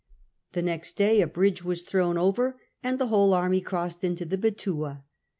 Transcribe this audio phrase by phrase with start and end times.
[0.53, 4.35] The next day a bridge was thrown over and the whole army crossed into the
[4.35, 5.03] Betuwe.